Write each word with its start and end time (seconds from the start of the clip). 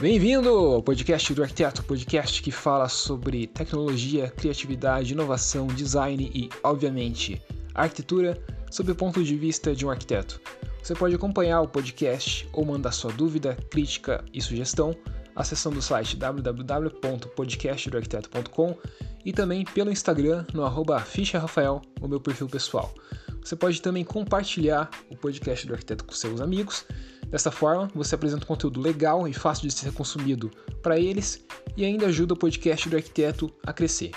Bem-vindo 0.00 0.48
ao 0.48 0.80
podcast 0.80 1.34
do 1.34 1.42
Arquiteto, 1.42 1.82
podcast 1.82 2.40
que 2.40 2.52
fala 2.52 2.88
sobre 2.88 3.48
tecnologia, 3.48 4.30
criatividade, 4.30 5.12
inovação, 5.12 5.66
design 5.66 6.30
e, 6.32 6.48
obviamente, 6.62 7.42
arquitetura 7.74 8.40
sob 8.70 8.92
o 8.92 8.94
ponto 8.94 9.24
de 9.24 9.34
vista 9.34 9.74
de 9.74 9.84
um 9.84 9.90
arquiteto. 9.90 10.40
Você 10.80 10.94
pode 10.94 11.16
acompanhar 11.16 11.62
o 11.62 11.68
podcast 11.68 12.48
ou 12.52 12.64
mandar 12.64 12.92
sua 12.92 13.10
dúvida, 13.10 13.58
crítica 13.70 14.24
e 14.32 14.40
sugestão 14.40 14.94
acessando 15.34 15.80
o 15.80 15.82
site 15.82 16.16
www.podcastdoarquiteto.com 16.16 18.78
e 19.24 19.32
também 19.32 19.64
pelo 19.64 19.90
Instagram 19.90 20.46
no 20.54 20.64
arroba 20.64 21.04
Rafael, 21.32 21.82
o 22.00 22.06
meu 22.06 22.20
perfil 22.20 22.46
pessoal. 22.46 22.94
Você 23.42 23.56
pode 23.56 23.82
também 23.82 24.04
compartilhar 24.04 24.88
o 25.10 25.16
podcast 25.16 25.66
do 25.66 25.72
arquiteto 25.72 26.04
com 26.04 26.12
seus 26.12 26.40
amigos. 26.40 26.86
Dessa 27.30 27.50
forma, 27.50 27.90
você 27.94 28.14
apresenta 28.14 28.44
um 28.44 28.48
conteúdo 28.48 28.80
legal 28.80 29.28
e 29.28 29.34
fácil 29.34 29.68
de 29.68 29.74
ser 29.74 29.92
consumido 29.92 30.50
para 30.82 30.98
eles 30.98 31.44
e 31.76 31.84
ainda 31.84 32.06
ajuda 32.06 32.32
o 32.32 32.38
podcast 32.38 32.88
do 32.88 32.96
arquiteto 32.96 33.52
a 33.66 33.72
crescer. 33.72 34.12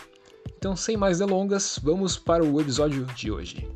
Então, 0.57 0.75
sem 0.75 0.95
mais 0.95 1.19
delongas, 1.19 1.77
vamos 1.83 2.17
para 2.17 2.43
o 2.43 2.61
episódio 2.61 3.05
de 3.07 3.29
hoje. 3.29 3.67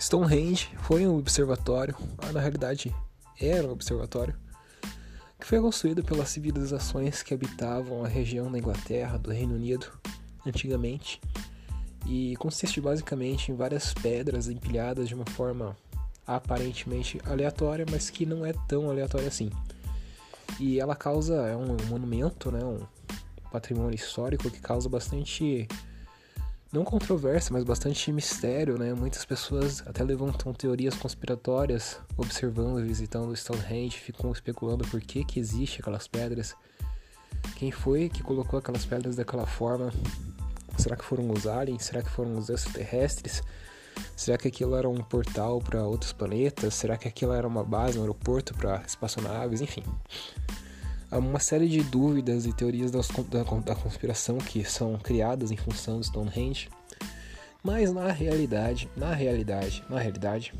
Stonehenge 0.00 0.70
foi 0.78 1.06
um 1.06 1.18
observatório, 1.18 1.94
ah, 2.16 2.32
na 2.32 2.40
realidade 2.40 2.94
era 3.38 3.68
um 3.68 3.72
observatório, 3.72 4.34
foi 5.48 5.62
construído 5.62 6.04
pelas 6.04 6.28
civilizações 6.28 7.22
que 7.22 7.32
habitavam 7.32 8.04
a 8.04 8.06
região 8.06 8.52
da 8.52 8.58
Inglaterra, 8.58 9.16
do 9.16 9.30
Reino 9.30 9.54
Unido, 9.54 9.90
antigamente, 10.46 11.22
e 12.06 12.36
consiste 12.36 12.82
basicamente 12.82 13.50
em 13.50 13.56
várias 13.56 13.94
pedras 13.94 14.50
empilhadas 14.50 15.08
de 15.08 15.14
uma 15.14 15.24
forma 15.24 15.74
aparentemente 16.26 17.18
aleatória, 17.24 17.86
mas 17.90 18.10
que 18.10 18.26
não 18.26 18.44
é 18.44 18.52
tão 18.68 18.90
aleatória 18.90 19.26
assim. 19.26 19.48
E 20.60 20.78
ela 20.78 20.94
causa, 20.94 21.36
é 21.46 21.56
um 21.56 21.78
monumento, 21.88 22.52
né, 22.52 22.62
um 22.62 22.80
patrimônio 23.50 23.94
histórico 23.94 24.50
que 24.50 24.60
causa 24.60 24.86
bastante 24.86 25.66
não 26.70 26.84
controvérsia, 26.84 27.52
mas 27.52 27.64
bastante 27.64 28.12
mistério, 28.12 28.78
né? 28.78 28.92
Muitas 28.92 29.24
pessoas 29.24 29.82
até 29.86 30.04
levantam 30.04 30.52
teorias 30.52 30.94
conspiratórias 30.94 31.98
observando, 32.16 32.84
visitando 32.84 33.34
Stonehenge, 33.34 33.98
ficam 33.98 34.30
especulando 34.30 34.86
por 34.88 35.00
que 35.00 35.24
que 35.24 35.40
existe 35.40 35.80
aquelas 35.80 36.06
pedras, 36.06 36.54
quem 37.56 37.70
foi 37.70 38.08
que 38.08 38.22
colocou 38.22 38.58
aquelas 38.58 38.84
pedras 38.84 39.16
daquela 39.16 39.46
forma, 39.46 39.92
será 40.76 40.94
que 40.94 41.04
foram 41.04 41.30
os 41.30 41.46
aliens, 41.46 41.84
será 41.84 42.02
que 42.02 42.10
foram 42.10 42.36
os 42.36 42.50
extraterrestres, 42.50 43.42
será 44.14 44.36
que 44.36 44.48
aquilo 44.48 44.76
era 44.76 44.88
um 44.88 45.02
portal 45.02 45.60
para 45.60 45.82
outros 45.84 46.12
planetas, 46.12 46.74
será 46.74 46.98
que 46.98 47.08
aquilo 47.08 47.32
era 47.32 47.48
uma 47.48 47.64
base, 47.64 47.98
um 47.98 48.02
aeroporto 48.02 48.54
para 48.54 48.82
espaçonaves, 48.86 49.62
enfim 49.62 49.82
há 51.10 51.18
uma 51.18 51.38
série 51.38 51.68
de 51.68 51.82
dúvidas 51.82 52.46
e 52.46 52.52
teorias 52.52 52.90
da, 52.90 53.00
da, 53.30 53.74
conspiração 53.74 54.38
que 54.38 54.64
são 54.64 54.98
criadas 54.98 55.50
em 55.50 55.56
função 55.56 55.98
do 55.98 56.04
Stonehenge, 56.04 56.68
mas 57.62 57.92
na 57.92 58.10
realidade, 58.10 58.88
na 58.96 59.12
realidade, 59.14 59.84
na 59.88 59.98
realidade, 59.98 60.54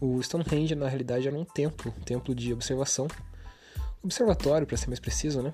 o 0.00 0.22
Stonehenge 0.22 0.74
na 0.74 0.88
realidade 0.88 1.26
era 1.26 1.36
um 1.36 1.44
templo, 1.44 1.92
um 1.96 2.02
templo 2.02 2.34
de 2.34 2.52
observação, 2.52 3.08
observatório 4.02 4.66
para 4.66 4.76
ser 4.76 4.88
mais 4.88 5.00
preciso, 5.00 5.42
né? 5.42 5.52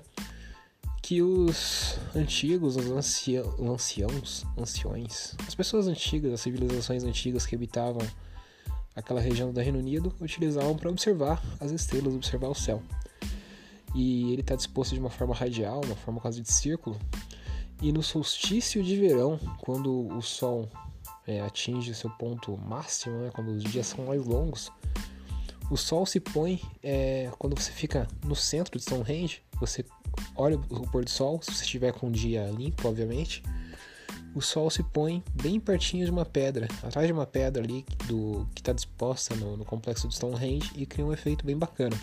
Que 1.01 1.21
os 1.21 1.97
antigos, 2.15 2.75
os 2.75 2.89
anciãos, 2.91 3.59
anciãos, 3.59 4.45
anciões, 4.57 5.35
as 5.47 5.55
pessoas 5.55 5.87
antigas, 5.87 6.33
as 6.33 6.41
civilizações 6.41 7.03
antigas 7.03 7.45
que 7.45 7.55
habitavam 7.55 8.01
aquela 8.95 9.19
região 9.19 9.51
do 9.51 9.59
Reino 9.59 9.79
Unido 9.79 10.13
utilizavam 10.21 10.75
para 10.75 10.89
observar 10.89 11.41
as 11.59 11.71
estrelas, 11.71 12.13
observar 12.13 12.49
o 12.49 12.55
céu 12.55 12.81
e 13.93 14.31
ele 14.31 14.41
está 14.41 14.55
disposto 14.55 14.93
de 14.93 14.99
uma 14.99 15.09
forma 15.09 15.33
radial, 15.33 15.81
uma 15.85 15.95
forma 15.95 16.19
quase 16.19 16.41
de 16.41 16.51
círculo. 16.51 16.97
E 17.81 17.91
no 17.91 18.03
solstício 18.03 18.83
de 18.83 18.95
verão, 18.95 19.39
quando 19.59 20.07
o 20.15 20.21
Sol 20.21 20.69
é, 21.25 21.41
atinge 21.41 21.93
seu 21.95 22.09
ponto 22.11 22.57
máximo, 22.57 23.17
né, 23.19 23.31
quando 23.33 23.49
os 23.49 23.63
dias 23.63 23.87
são 23.87 24.05
mais 24.05 24.23
longos, 24.25 24.71
o 25.69 25.77
Sol 25.77 26.05
se 26.05 26.19
põe 26.19 26.61
é, 26.83 27.31
quando 27.39 27.59
você 27.59 27.71
fica 27.71 28.07
no 28.25 28.35
centro 28.35 28.77
de 28.77 28.83
Stonehenge, 28.83 29.41
você 29.59 29.85
olha 30.35 30.57
o 30.69 30.87
pôr 30.89 31.03
do 31.03 31.09
Sol, 31.09 31.39
se 31.41 31.53
você 31.53 31.63
estiver 31.63 31.93
com 31.93 32.07
um 32.07 32.11
dia 32.11 32.45
limpo, 32.51 32.87
obviamente, 32.87 33.41
o 34.35 34.41
Sol 34.41 34.69
se 34.69 34.83
põe 34.83 35.23
bem 35.41 35.59
pertinho 35.59 36.05
de 36.05 36.11
uma 36.11 36.25
pedra, 36.25 36.67
atrás 36.83 37.07
de 37.07 37.13
uma 37.13 37.25
pedra 37.25 37.63
ali 37.63 37.85
do 38.07 38.47
que 38.53 38.61
está 38.61 38.73
disposta 38.73 39.35
no, 39.35 39.57
no 39.57 39.65
complexo 39.65 40.07
de 40.07 40.15
Stonehenge 40.15 40.71
e 40.75 40.85
cria 40.85 41.05
um 41.05 41.11
efeito 41.11 41.45
bem 41.45 41.57
bacana. 41.57 41.97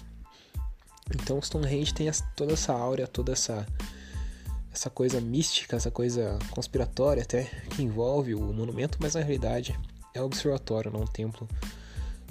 Então 1.15 1.41
Stonehenge 1.41 1.95
tem 1.95 2.11
toda 2.37 2.53
essa 2.53 2.73
áurea, 2.73 3.07
toda 3.07 3.33
essa 3.33 3.67
essa 4.73 4.91
coisa 4.91 5.21
mística, 5.21 5.77
essa 5.77 5.91
coisa 5.91 6.39
conspiratória 6.51 7.23
até 7.23 7.45
que 7.71 7.83
envolve 7.83 8.35
o 8.35 8.41
monumento, 8.53 8.99
mas 9.01 9.15
na 9.15 9.21
realidade 9.21 9.79
é 10.15 10.23
um 10.23 10.27
observatório, 10.27 10.91
não 10.91 11.01
um 11.01 11.07
templo 11.07 11.49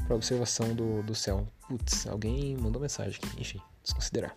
para 0.05 0.15
observação 0.15 0.73
do, 0.73 1.03
do 1.03 1.13
céu. 1.13 1.45
Putz, 1.67 2.07
alguém 2.07 2.55
mandou 2.55 2.81
mensagem 2.81 3.19
aqui, 3.21 3.41
enfim, 3.41 3.61
desconsiderar. 3.83 4.33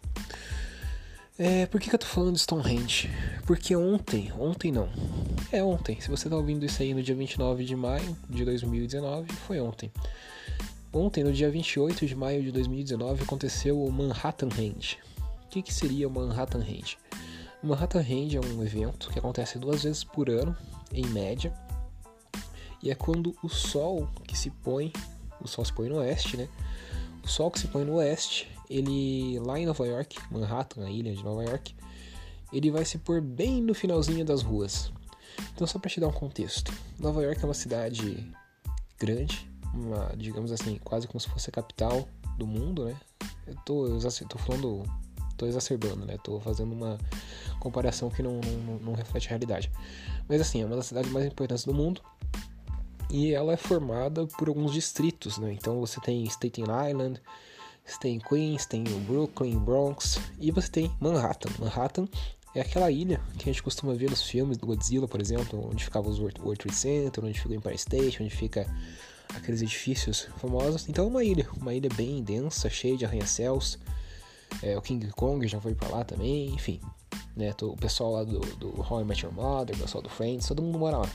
É, 1.38 1.66
por 1.66 1.80
que, 1.80 1.88
que 1.88 1.94
eu 1.94 1.98
tô 1.98 2.06
falando 2.06 2.34
de 2.34 2.40
Stonehenge? 2.40 3.08
Porque 3.46 3.74
ontem, 3.74 4.32
ontem 4.38 4.72
não, 4.72 4.90
é 5.50 5.62
ontem, 5.62 5.98
se 6.00 6.10
você 6.10 6.28
tá 6.28 6.36
ouvindo 6.36 6.66
isso 6.66 6.82
aí 6.82 6.92
no 6.92 7.02
dia 7.02 7.14
29 7.14 7.64
de 7.64 7.76
maio 7.76 8.16
de 8.28 8.44
2019, 8.44 9.32
foi 9.32 9.60
ontem. 9.60 9.90
Ontem, 10.92 11.22
no 11.22 11.32
dia 11.32 11.48
28 11.48 12.04
de 12.04 12.16
maio 12.16 12.42
de 12.42 12.50
2019, 12.50 13.22
aconteceu 13.22 13.80
o 13.80 13.92
Manhattan 13.92 14.48
Hand. 14.48 14.98
O 15.44 15.48
que, 15.48 15.62
que 15.62 15.72
seria 15.72 16.08
o 16.08 16.10
Manhattan 16.10 16.58
Hand? 16.58 16.98
O 17.62 17.68
Manhattan 17.68 18.00
Hand 18.00 18.34
é 18.34 18.40
um 18.40 18.60
evento 18.64 19.08
que 19.10 19.18
acontece 19.18 19.56
duas 19.56 19.84
vezes 19.84 20.02
por 20.02 20.28
ano, 20.28 20.56
em 20.92 21.06
média, 21.06 21.54
e 22.82 22.90
é 22.90 22.94
quando 22.96 23.36
o 23.40 23.48
sol 23.48 24.08
que 24.26 24.36
se 24.36 24.50
põe, 24.50 24.92
o 25.40 25.46
sol 25.46 25.64
se 25.64 25.72
põe 25.72 25.88
no 25.88 25.98
oeste, 25.98 26.36
né? 26.36 26.48
O 27.22 27.28
sol 27.28 27.52
que 27.52 27.60
se 27.60 27.68
põe 27.68 27.84
no 27.84 27.94
oeste, 27.94 28.50
ele 28.68 29.38
lá 29.38 29.60
em 29.60 29.66
Nova 29.66 29.86
York, 29.86 30.18
Manhattan, 30.28 30.84
a 30.84 30.90
ilha 30.90 31.14
de 31.14 31.22
Nova 31.22 31.44
York, 31.44 31.72
ele 32.52 32.68
vai 32.68 32.84
se 32.84 32.98
pôr 32.98 33.20
bem 33.20 33.62
no 33.62 33.74
finalzinho 33.74 34.24
das 34.24 34.42
ruas. 34.42 34.90
Então, 35.54 35.66
só 35.68 35.78
para 35.78 35.88
te 35.88 36.00
dar 36.00 36.08
um 36.08 36.12
contexto, 36.12 36.72
Nova 36.98 37.22
York 37.22 37.40
é 37.40 37.44
uma 37.44 37.54
cidade 37.54 38.28
grande, 38.98 39.48
uma, 39.74 40.12
digamos 40.16 40.52
assim, 40.52 40.78
quase 40.82 41.06
como 41.06 41.20
se 41.20 41.28
fosse 41.28 41.50
a 41.50 41.52
capital 41.52 42.06
do 42.38 42.46
mundo, 42.46 42.84
né? 42.84 42.96
Eu 43.46 43.54
tô, 43.64 43.86
eu 43.86 43.98
tô 44.28 44.38
falando, 44.38 44.82
tô 45.36 45.46
exacerbando, 45.46 46.04
né? 46.06 46.16
Tô 46.22 46.40
fazendo 46.40 46.72
uma 46.72 46.98
comparação 47.58 48.10
que 48.10 48.22
não, 48.22 48.40
não, 48.40 48.78
não 48.78 48.92
reflete 48.94 49.26
a 49.26 49.30
realidade. 49.30 49.70
Mas 50.28 50.40
assim, 50.40 50.62
é 50.62 50.66
uma 50.66 50.76
das 50.76 50.86
cidades 50.86 51.10
mais 51.10 51.26
importantes 51.26 51.64
do 51.64 51.74
mundo 51.74 52.00
e 53.10 53.32
ela 53.34 53.52
é 53.52 53.56
formada 53.56 54.26
por 54.26 54.48
alguns 54.48 54.72
distritos, 54.72 55.38
né? 55.38 55.52
Então 55.52 55.80
você 55.80 56.00
tem 56.00 56.24
Staten 56.24 56.64
Island, 56.88 57.20
você 57.84 57.98
tem 57.98 58.18
Queens, 58.20 58.66
tem 58.66 58.84
o 58.84 59.00
Brooklyn, 59.00 59.58
Bronx 59.58 60.20
e 60.38 60.50
você 60.50 60.70
tem 60.70 60.96
Manhattan. 61.00 61.50
Manhattan 61.58 62.08
é 62.54 62.60
aquela 62.60 62.90
ilha 62.90 63.20
que 63.36 63.48
a 63.48 63.52
gente 63.52 63.62
costuma 63.62 63.94
ver 63.94 64.10
nos 64.10 64.22
filmes 64.22 64.56
do 64.56 64.66
Godzilla, 64.66 65.08
por 65.08 65.20
exemplo, 65.20 65.68
onde 65.68 65.84
ficava 65.84 66.08
os 66.08 66.18
World 66.18 66.58
Trade 66.58 66.76
Center, 66.76 67.24
onde 67.24 67.40
fica 67.40 67.50
o 67.50 67.56
Empire 67.56 67.74
State, 67.74 68.22
onde 68.22 68.34
fica 68.34 68.66
aqueles 69.34 69.62
edifícios 69.62 70.28
famosos. 70.38 70.88
Então 70.88 71.04
é 71.04 71.08
uma 71.08 71.24
ilha, 71.24 71.48
uma 71.56 71.74
ilha 71.74 71.88
bem 71.94 72.22
densa, 72.22 72.68
cheia 72.68 72.96
de 72.96 73.04
arranha-céus. 73.04 73.78
É, 74.62 74.76
o 74.76 74.82
King 74.82 75.08
Kong 75.12 75.46
já 75.46 75.60
foi 75.60 75.74
para 75.74 75.88
lá 75.88 76.04
também, 76.04 76.48
enfim. 76.54 76.80
Né, 77.36 77.54
o 77.62 77.76
pessoal 77.76 78.12
lá 78.12 78.24
do, 78.24 78.40
do 78.56 78.80
How 78.80 79.02
I 79.02 79.04
Met 79.04 79.24
Your 79.24 79.32
Mother, 79.32 79.76
o 79.76 79.78
pessoal 79.78 80.02
do 80.02 80.10
Friends, 80.10 80.48
todo 80.48 80.62
mundo 80.62 80.78
mora 80.78 80.98
lá, 80.98 81.10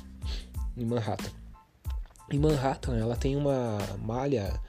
em 0.76 0.86
Manhattan. 0.86 1.30
Em 2.32 2.40
Manhattan, 2.40 2.98
ela 2.98 3.16
tem 3.16 3.36
uma 3.36 3.78
malha 4.02 4.60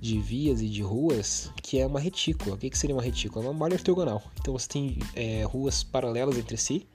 de 0.00 0.20
vias 0.20 0.60
e 0.60 0.68
de 0.68 0.82
ruas 0.82 1.50
que 1.62 1.80
é 1.80 1.86
uma 1.86 1.98
retícula. 1.98 2.54
O 2.54 2.58
que, 2.58 2.70
que 2.70 2.78
seria 2.78 2.94
uma 2.94 3.02
retícula? 3.02 3.44
É 3.44 3.48
uma 3.48 3.58
malha 3.58 3.74
ortogonal. 3.74 4.22
Então 4.38 4.52
você 4.52 4.68
tem 4.68 4.98
é, 5.14 5.42
ruas 5.44 5.82
paralelas 5.82 6.36
entre 6.36 6.56
si 6.56 6.86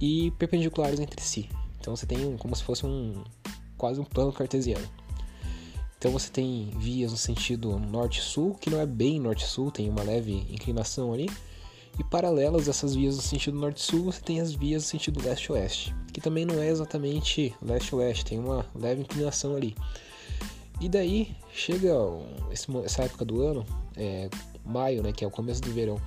e 0.00 0.30
perpendiculares 0.32 1.00
entre 1.00 1.20
si. 1.22 1.48
Então 1.80 1.96
você 1.96 2.06
tem 2.06 2.36
como 2.36 2.54
se 2.54 2.62
fosse 2.62 2.84
um, 2.84 3.24
quase 3.76 4.00
um 4.00 4.04
plano 4.04 4.32
cartesiano. 4.32 4.86
Então 5.98 6.10
você 6.10 6.30
tem 6.30 6.70
vias 6.76 7.10
no 7.10 7.18
sentido 7.18 7.78
norte-sul, 7.78 8.54
que 8.54 8.70
não 8.70 8.80
é 8.80 8.86
bem 8.86 9.18
norte-sul, 9.18 9.70
tem 9.70 9.88
uma 9.88 10.02
leve 10.02 10.46
inclinação 10.50 11.12
ali. 11.12 11.28
E 11.98 12.04
paralelas 12.04 12.68
a 12.68 12.70
essas 12.70 12.94
vias 12.94 13.16
no 13.16 13.22
sentido 13.22 13.58
norte-sul, 13.58 14.04
você 14.04 14.20
tem 14.20 14.40
as 14.40 14.52
vias 14.52 14.82
no 14.82 14.88
sentido 14.88 15.22
leste-oeste, 15.24 15.94
que 16.12 16.20
também 16.20 16.44
não 16.44 16.60
é 16.60 16.68
exatamente 16.68 17.54
leste-oeste, 17.62 18.26
tem 18.26 18.38
uma 18.38 18.66
leve 18.74 19.00
inclinação 19.00 19.56
ali. 19.56 19.74
E 20.78 20.90
daí 20.90 21.34
chega 21.50 21.94
essa 22.84 23.04
época 23.04 23.24
do 23.24 23.40
ano, 23.40 23.64
é, 23.96 24.28
maio, 24.62 25.02
né, 25.02 25.10
que 25.10 25.24
é 25.24 25.26
o 25.26 25.30
começo 25.30 25.62
do 25.62 25.72
verão, 25.72 25.98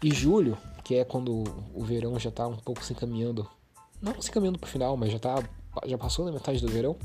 E 0.00 0.14
julho, 0.14 0.56
que 0.84 0.94
é 0.94 1.04
quando 1.04 1.42
o 1.74 1.84
verão 1.84 2.16
já 2.20 2.30
tá 2.30 2.46
um 2.46 2.56
pouco 2.56 2.84
se 2.84 2.92
encaminhando, 2.92 3.48
não 4.00 4.22
se 4.22 4.30
encaminhando 4.30 4.58
pro 4.60 4.70
final, 4.70 4.96
mas 4.96 5.10
já 5.10 5.18
tá 5.18 5.42
já 5.86 5.98
passou 5.98 6.24
da 6.24 6.32
metade 6.32 6.60
do 6.60 6.68
verão. 6.68 6.96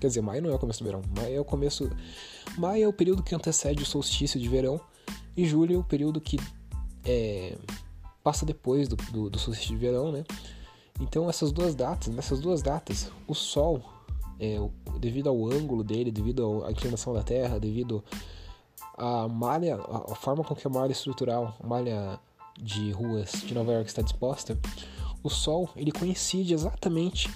Quer 0.00 0.08
dizer, 0.08 0.20
maio 0.20 0.42
não 0.42 0.50
é 0.50 0.54
o 0.54 0.58
começo 0.58 0.80
do 0.80 0.86
verão, 0.86 1.02
maio 1.16 1.36
é 1.36 1.40
o 1.40 1.44
começo, 1.44 1.90
maio 2.58 2.84
é 2.84 2.88
o 2.88 2.92
período 2.92 3.22
que 3.22 3.34
antecede 3.34 3.82
o 3.82 3.86
solstício 3.86 4.38
de 4.38 4.48
verão 4.48 4.80
e 5.36 5.46
julho 5.46 5.76
é 5.76 5.78
o 5.78 5.84
período 5.84 6.20
que 6.20 6.38
é, 7.04 7.56
passa 8.22 8.44
depois 8.44 8.88
do, 8.88 8.96
do, 8.96 9.30
do 9.30 9.38
solstício 9.38 9.74
de 9.74 9.80
verão, 9.80 10.10
né? 10.10 10.24
Então 11.00 11.28
essas 11.28 11.52
duas 11.52 11.74
datas, 11.74 12.12
nessas 12.12 12.40
duas 12.40 12.62
datas, 12.62 13.10
o 13.26 13.34
Sol, 13.34 13.82
é, 14.40 14.58
devido 14.98 15.28
ao 15.28 15.46
ângulo 15.46 15.84
dele, 15.84 16.10
devido 16.10 16.64
à 16.64 16.70
inclinação 16.70 17.14
da 17.14 17.22
Terra, 17.22 17.60
devido 17.60 18.02
à 18.96 19.28
malha, 19.28 19.76
a 19.76 20.14
forma 20.14 20.42
com 20.42 20.54
que 20.54 20.66
a 20.66 20.70
malha 20.70 20.92
estrutural, 20.92 21.54
a 21.62 21.66
malha 21.66 22.18
de 22.58 22.90
ruas 22.90 23.32
de 23.32 23.54
Nova 23.54 23.72
York 23.72 23.88
está 23.88 24.02
disposta, 24.02 24.58
o 25.22 25.28
Sol 25.28 25.68
ele 25.76 25.92
coincide 25.92 26.54
exatamente 26.54 27.30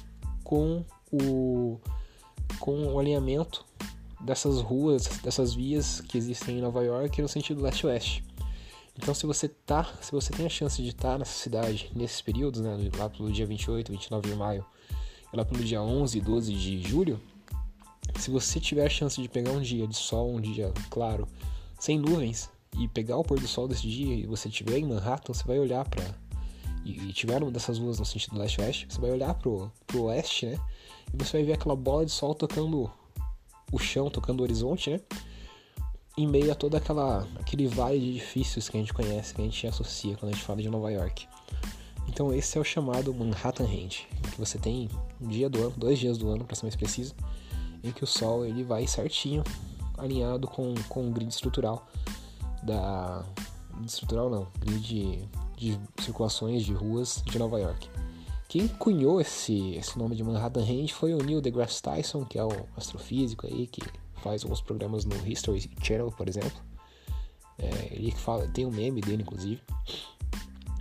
com 0.51 0.85
o 1.13 1.79
com 2.59 2.93
o 2.93 2.99
alinhamento 2.99 3.65
dessas 4.21 4.61
ruas, 4.61 5.07
dessas 5.23 5.55
vias 5.55 6.01
que 6.01 6.19
existem 6.19 6.59
em 6.59 6.61
Nova 6.61 6.83
York 6.83 7.23
no 7.23 7.29
sentido 7.29 7.63
leste-oeste. 7.63 8.25
Então, 8.99 9.15
se 9.15 9.25
você 9.25 9.49
tá, 9.49 9.85
se 10.01 10.11
você 10.11 10.33
tem 10.33 10.45
a 10.45 10.49
chance 10.49 10.83
de 10.83 10.89
estar 10.89 11.13
tá 11.13 11.19
nessa 11.19 11.39
cidade 11.39 11.91
nesses 11.95 12.21
períodos, 12.21 12.61
né, 12.61 12.77
lá 12.99 13.09
pelo 13.09 13.31
dia 13.31 13.47
28, 13.47 13.93
29 13.93 14.29
de 14.29 14.35
maio, 14.35 14.67
lá 15.33 15.45
pelo 15.45 15.63
dia 15.63 15.81
11 15.81 16.19
e 16.19 16.21
12 16.21 16.53
de 16.53 16.83
julho, 16.83 17.21
se 18.19 18.31
você 18.31 18.59
tiver 18.59 18.85
a 18.85 18.91
chance 18.91 19.23
de 19.23 19.29
pegar 19.29 19.53
um 19.53 19.61
dia 19.61 19.87
de 19.87 19.97
sol, 19.97 20.35
um 20.35 20.41
dia 20.41 20.73
claro, 20.91 21.29
sem 21.79 21.97
nuvens, 21.97 22.51
e 22.77 22.89
pegar 22.89 23.17
o 23.17 23.23
pôr 23.23 23.39
do 23.39 23.47
sol 23.47 23.69
desse 23.69 23.89
dia 23.89 24.15
e 24.17 24.27
você 24.27 24.49
estiver 24.49 24.79
em 24.79 24.85
Manhattan, 24.85 25.33
você 25.33 25.45
vai 25.45 25.59
olhar 25.59 25.89
para 25.89 26.05
e, 26.99 27.13
tiver 27.13 27.43
uma 27.43 27.51
dessas 27.51 27.79
ruas 27.79 27.99
no 27.99 28.05
sentido 28.05 28.39
leste-oeste, 28.39 28.87
você 28.89 29.01
vai 29.01 29.11
olhar 29.11 29.35
pro, 29.35 29.71
pro 29.87 30.05
oeste, 30.05 30.47
né? 30.47 30.59
E 31.13 31.17
você 31.17 31.39
vai 31.39 31.45
ver 31.45 31.53
aquela 31.55 31.77
bola 31.77 32.05
de 32.05 32.13
sol 32.13 32.35
tocando 32.35 32.91
o 33.73 33.79
chão, 33.79 34.11
tocando 34.11 34.41
o 34.41 34.43
horizonte, 34.43 34.91
né? 34.91 35.01
em 36.17 36.27
meio 36.27 36.53
a 36.53 36.55
todo 36.55 36.77
aquela, 36.77 37.27
aquele 37.39 37.67
vale 37.67 37.99
de 37.99 38.11
edifícios 38.11 38.69
que 38.69 38.77
a 38.77 38.81
gente 38.81 38.93
conhece, 38.93 39.35
que 39.35 39.41
a 39.41 39.45
gente 39.45 39.67
associa 39.67 40.17
quando 40.17 40.33
a 40.33 40.35
gente 40.35 40.45
fala 40.45 40.61
de 40.61 40.69
Nova 40.69 40.91
York. 40.91 41.27
Então 42.09 42.33
esse 42.35 42.59
é 42.59 42.61
o 42.61 42.65
chamado 42.65 43.15
Manhattan 43.15 43.65
Range, 43.65 44.07
que 44.33 44.39
você 44.39 44.59
tem 44.59 44.89
um 45.21 45.29
dia 45.29 45.49
do 45.49 45.61
ano, 45.61 45.75
dois 45.77 45.99
dias 45.99 46.19
do 46.19 46.29
ano, 46.29 46.45
para 46.45 46.57
ser 46.57 46.65
mais 46.65 46.77
preciso, 46.77 47.15
em 47.83 47.93
que 47.93 48.05
o 48.05 48.07
Sol 48.07 48.45
ele 48.45 48.65
vai 48.65 48.87
certinho, 48.87 49.43
alinhado 49.97 50.47
com, 50.49 50.75
com 50.89 51.09
o 51.09 51.11
grid 51.11 51.31
estrutural 51.31 51.87
da 52.63 53.25
estrutural 53.87 54.29
não, 54.29 54.47
grid 54.59 55.27
de, 55.61 55.79
circulações 56.03 56.65
de 56.65 56.73
ruas 56.73 57.23
de 57.27 57.39
Nova 57.39 57.61
York. 57.61 57.89
Quem 58.49 58.67
cunhou 58.67 59.21
esse, 59.21 59.75
esse 59.75 59.99
nome 59.99 60.17
de 60.17 60.25
Manhattan 60.25 60.65
Range 60.65 60.93
foi 60.93 61.13
o 61.13 61.23
Neil 61.23 61.41
deGrasse 61.41 61.83
Tyson, 61.83 62.25
que 62.25 62.39
é 62.39 62.45
o 62.45 62.51
astrofísico 62.77 63.47
aí 63.47 63.67
que 63.67 63.83
faz 64.23 64.43
alguns 64.43 64.63
programas 64.63 65.05
no 65.05 65.15
History 65.25 65.71
Channel, 65.83 66.11
por 66.11 66.29
exemplo. 66.29 66.59
É, 67.59 67.95
ele 67.95 68.11
fala, 68.11 68.49
tem 68.49 68.65
um 68.65 68.71
meme 68.71 69.03
dele, 69.03 69.23
inclusive. 69.23 69.61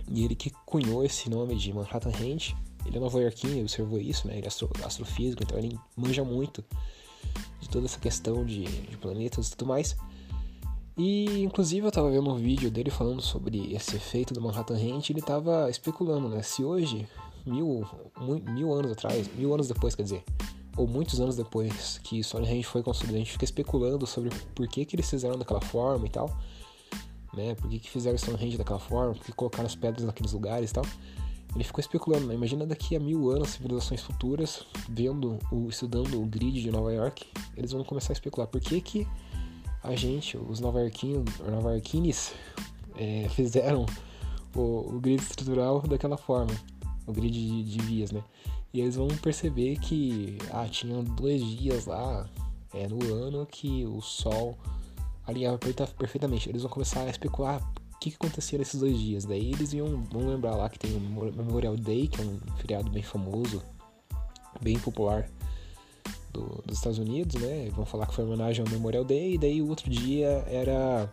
E 0.08 0.24
ele 0.24 0.34
que 0.34 0.50
cunhou 0.64 1.04
esse 1.04 1.28
nome 1.28 1.54
de 1.56 1.72
Manhattan 1.72 2.10
Range. 2.10 2.56
Ele 2.86 2.96
é 2.96 3.00
nova-iorquino, 3.00 3.60
observou 3.60 4.00
isso, 4.00 4.26
né? 4.26 4.38
Ele 4.38 4.46
é 4.46 4.48
astro, 4.48 4.70
astrofísico, 4.82 5.42
então 5.42 5.58
ele 5.58 5.78
manja 5.94 6.24
muito 6.24 6.64
de 7.60 7.68
toda 7.68 7.84
essa 7.84 8.00
questão 8.00 8.44
de, 8.44 8.64
de 8.64 8.96
planetas 8.96 9.48
e 9.48 9.50
tudo 9.56 9.68
mais. 9.68 9.94
E 11.02 11.42
inclusive 11.42 11.86
eu 11.86 11.90
tava 11.90 12.10
vendo 12.10 12.28
um 12.28 12.36
vídeo 12.36 12.70
dele 12.70 12.90
falando 12.90 13.22
sobre 13.22 13.72
esse 13.72 13.96
efeito 13.96 14.34
do 14.34 14.40
Manhattan 14.42 14.76
Range, 14.76 15.10
ele 15.10 15.22
tava 15.22 15.70
especulando, 15.70 16.28
né? 16.28 16.42
Se 16.42 16.62
hoje, 16.62 17.08
mil, 17.46 17.86
mil 18.50 18.70
anos 18.74 18.92
atrás, 18.92 19.26
mil 19.34 19.54
anos 19.54 19.66
depois, 19.66 19.94
quer 19.94 20.02
dizer, 20.02 20.22
ou 20.76 20.86
muitos 20.86 21.18
anos 21.18 21.36
depois 21.36 21.96
que 22.04 22.22
Stonehenge 22.22 22.64
foi 22.64 22.82
construído, 22.82 23.14
a 23.14 23.18
gente 23.18 23.32
fica 23.32 23.46
especulando 23.46 24.06
sobre 24.06 24.28
por 24.54 24.68
que, 24.68 24.84
que 24.84 24.94
eles 24.94 25.08
fizeram 25.08 25.38
daquela 25.38 25.62
forma 25.62 26.04
e 26.04 26.10
tal, 26.10 26.38
né? 27.32 27.54
Por 27.54 27.70
que, 27.70 27.78
que 27.78 27.88
fizeram 27.88 28.18
Stonehenge 28.18 28.58
daquela 28.58 28.78
forma, 28.78 29.14
por 29.14 29.24
que 29.24 29.32
colocaram 29.32 29.64
as 29.64 29.74
pedras 29.74 30.04
naqueles 30.04 30.34
lugares 30.34 30.70
e 30.70 30.74
tal. 30.74 30.84
Ele 31.54 31.64
ficou 31.64 31.80
especulando, 31.80 32.26
né? 32.26 32.34
Imagina 32.34 32.66
daqui 32.66 32.94
a 32.94 33.00
mil 33.00 33.30
anos, 33.30 33.48
civilizações 33.52 34.02
futuras, 34.02 34.66
vendo, 34.86 35.38
o, 35.50 35.66
estudando 35.70 36.22
o 36.22 36.26
grid 36.26 36.60
de 36.60 36.70
Nova 36.70 36.92
York, 36.92 37.26
eles 37.56 37.72
vão 37.72 37.82
começar 37.84 38.12
a 38.12 38.16
especular 38.16 38.46
por 38.46 38.60
que 38.60 38.82
que 38.82 39.08
a 39.82 39.96
gente, 39.96 40.36
os 40.36 40.60
nova-iorquinos, 40.60 41.38
nova 41.38 41.80
é, 42.96 43.28
fizeram 43.30 43.86
o, 44.54 44.94
o, 44.94 45.00
grid 45.00 45.22
estrutural 45.22 45.80
daquela 45.82 46.16
forma, 46.16 46.52
o 47.06 47.12
grid 47.12 47.32
de, 47.32 47.64
de 47.64 47.78
vias, 47.84 48.10
né? 48.10 48.22
E 48.72 48.80
eles 48.80 48.96
vão 48.96 49.08
perceber 49.08 49.78
que 49.78 50.38
ah, 50.52 50.66
tinham 50.68 51.02
dois 51.02 51.44
dias 51.44 51.86
lá 51.86 52.28
é, 52.72 52.86
no 52.86 53.02
ano 53.12 53.46
que 53.46 53.84
o 53.86 54.00
Sol 54.00 54.56
alinhava 55.26 55.58
perfeitamente. 55.58 56.48
Eles 56.48 56.62
vão 56.62 56.70
começar 56.70 57.00
a 57.00 57.10
especular 57.10 57.60
o 57.94 57.98
que, 57.98 58.10
que 58.10 58.16
acontecia 58.16 58.58
nesses 58.58 58.78
dois 58.78 58.96
dias. 58.96 59.24
Daí 59.24 59.50
eles 59.50 59.72
iam, 59.72 60.04
vão 60.04 60.28
lembrar 60.28 60.54
lá 60.54 60.68
que 60.68 60.78
tem 60.78 60.94
o 60.94 61.00
Memorial 61.00 61.76
Day, 61.76 62.06
que 62.06 62.20
é 62.20 62.24
um 62.24 62.38
feriado 62.58 62.88
bem 62.90 63.02
famoso, 63.02 63.60
bem 64.60 64.78
popular 64.78 65.28
do, 66.32 66.62
dos 66.66 66.78
Estados 66.78 66.98
Unidos, 66.98 67.40
né? 67.40 67.68
Vão 67.70 67.84
falar 67.84 68.06
que 68.06 68.14
foi 68.14 68.24
homenagem 68.24 68.64
ao 68.64 68.70
Memorial 68.70 69.04
Day, 69.04 69.34
e 69.34 69.38
daí 69.38 69.62
o 69.62 69.68
outro 69.68 69.90
dia 69.90 70.44
era 70.48 71.12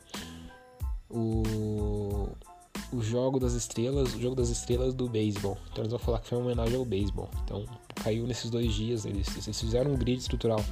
o 1.10 2.28
o 2.92 3.02
jogo 3.02 3.40
das 3.40 3.54
estrelas, 3.54 4.14
o 4.14 4.20
jogo 4.20 4.36
das 4.36 4.50
estrelas 4.50 4.94
do 4.94 5.10
beisebol. 5.10 5.58
Então 5.72 5.84
eles 5.84 5.92
vão 5.92 6.00
falar 6.00 6.20
que 6.20 6.30
foi 6.30 6.38
homenagem 6.38 6.76
ao 6.76 6.86
beisebol. 6.86 7.30
Então 7.44 7.66
caiu 7.96 8.26
nesses 8.26 8.50
dois 8.50 8.74
dias, 8.74 9.06
eles, 9.06 9.28
eles 9.46 9.60
fizeram 9.60 9.92
um 9.92 9.98
grid 9.98 10.20
estrutural 10.20 10.64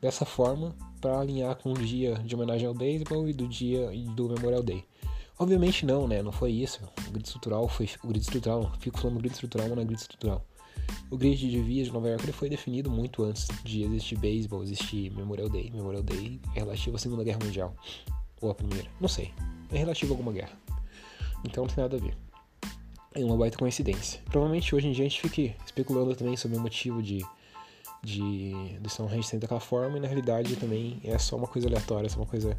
dessa 0.00 0.24
forma 0.24 0.74
para 1.00 1.20
alinhar 1.20 1.56
com 1.56 1.72
o 1.72 1.78
dia 1.78 2.14
de 2.16 2.34
homenagem 2.34 2.66
ao 2.66 2.74
beisebol 2.74 3.28
e 3.28 3.32
do 3.32 3.46
dia 3.46 3.90
do 4.14 4.28
Memorial 4.28 4.62
Day. 4.62 4.84
Obviamente 5.38 5.84
não, 5.84 6.06
né? 6.06 6.22
Não 6.22 6.32
foi 6.32 6.52
isso. 6.52 6.80
O 7.08 7.10
grid 7.10 7.26
estrutural 7.26 7.68
foi 7.68 7.88
o 8.02 8.08
grid 8.08 8.22
estrutural, 8.22 8.72
fico 8.78 8.98
falando 8.98 9.18
grid 9.18 9.34
estrutural, 9.34 9.68
mas 9.68 9.76
não 9.76 9.82
é 9.82 9.86
grid 9.86 10.00
estrutural. 10.00 10.44
O 11.10 11.16
grid 11.16 11.48
de 11.48 11.60
vias 11.60 11.86
de 11.86 11.92
Nova 11.92 12.08
York 12.08 12.32
foi 12.32 12.48
definido 12.48 12.90
muito 12.90 13.22
antes 13.22 13.46
de 13.62 13.82
existir 13.82 14.16
beisebol, 14.16 14.62
existir 14.62 15.10
Memorial 15.10 15.48
Day. 15.48 15.70
Memorial 15.70 16.02
Day 16.02 16.40
é 16.54 16.60
relativo 16.60 16.96
à 16.96 16.98
Segunda 16.98 17.22
Guerra 17.22 17.38
Mundial 17.44 17.76
ou 18.40 18.50
à 18.50 18.54
Primeira, 18.54 18.88
não 19.00 19.08
sei. 19.08 19.32
É 19.70 19.78
relativo 19.78 20.12
a 20.12 20.16
alguma 20.16 20.32
guerra. 20.32 20.52
Então 21.44 21.66
não 21.66 21.74
tem 21.74 21.82
nada 21.82 21.96
a 21.96 22.00
ver. 22.00 22.16
É 23.14 23.24
uma 23.24 23.36
baita 23.36 23.56
coincidência. 23.56 24.20
Provavelmente 24.24 24.74
hoje 24.74 24.88
em 24.88 24.92
dia 24.92 25.04
a 25.04 25.08
gente 25.08 25.20
fique 25.20 25.54
especulando 25.64 26.16
também 26.16 26.36
sobre 26.36 26.56
o 26.56 26.60
motivo 26.60 27.00
de, 27.02 27.24
de 28.02 28.52
do 28.80 28.88
Stonehenge 28.88 29.28
ser 29.28 29.38
daquela 29.38 29.60
forma, 29.60 29.98
e 29.98 30.00
na 30.00 30.08
realidade 30.08 30.56
também 30.56 31.00
é 31.04 31.16
só 31.18 31.36
uma 31.36 31.46
coisa 31.46 31.68
aleatória, 31.68 32.06
é 32.06 32.10
só 32.10 32.18
uma 32.18 32.26
coisa 32.26 32.58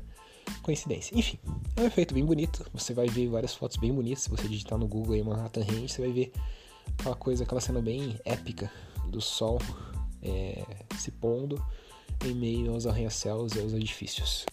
coincidência. 0.61 1.17
Enfim, 1.17 1.37
é 1.75 1.81
um 1.81 1.85
efeito 1.85 2.13
bem 2.13 2.23
bonito. 2.23 2.65
Você 2.73 2.93
vai 2.93 3.07
ver 3.07 3.27
várias 3.27 3.53
fotos 3.53 3.77
bem 3.77 3.93
bonitas. 3.93 4.23
Se 4.23 4.29
você 4.29 4.47
digitar 4.47 4.77
no 4.77 4.87
Google 4.87 5.15
aí 5.15 5.23
Manhattan 5.23 5.63
Range, 5.63 5.89
você 5.89 6.01
vai 6.01 6.11
ver 6.11 6.31
aquela 6.97 7.15
coisa, 7.15 7.43
aquela 7.43 7.61
cena 7.61 7.81
bem 7.81 8.19
épica 8.25 8.71
do 9.07 9.21
sol 9.21 9.59
é, 10.21 10.63
se 10.97 11.11
pondo 11.11 11.63
em 12.25 12.33
meio 12.33 12.71
aos 12.71 12.87
arranha-céus 12.87 13.53
e 13.55 13.59
aos 13.59 13.73
edifícios. 13.73 14.45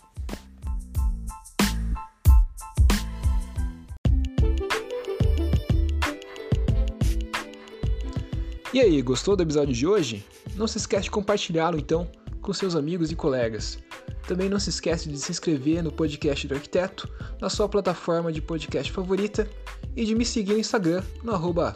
E 8.74 8.80
aí, 8.80 9.02
gostou 9.02 9.36
do 9.36 9.42
episódio 9.42 9.74
de 9.74 9.86
hoje? 9.86 10.24
Não 10.56 10.66
se 10.66 10.78
esquece 10.78 11.04
de 11.04 11.10
compartilhá-lo 11.10 11.78
então 11.78 12.10
com 12.40 12.52
seus 12.52 12.74
amigos 12.74 13.12
e 13.12 13.16
colegas. 13.16 13.78
Também 14.26 14.48
não 14.48 14.58
se 14.58 14.70
esquece 14.70 15.08
de 15.08 15.18
se 15.18 15.30
inscrever 15.30 15.82
no 15.82 15.92
podcast 15.92 16.46
do 16.48 16.54
arquiteto 16.54 17.08
na 17.40 17.50
sua 17.50 17.68
plataforma 17.68 18.32
de 18.32 18.40
podcast 18.40 18.90
favorita 18.90 19.48
e 19.96 20.04
de 20.04 20.14
me 20.14 20.24
seguir 20.24 20.54
no 20.54 20.58
Instagram 20.58 21.02
no 21.22 21.32
arroba 21.32 21.74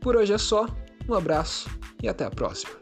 Por 0.00 0.16
hoje 0.16 0.32
é 0.32 0.38
só, 0.38 0.66
um 1.08 1.14
abraço 1.14 1.68
e 2.02 2.08
até 2.08 2.24
a 2.24 2.30
próxima. 2.30 2.81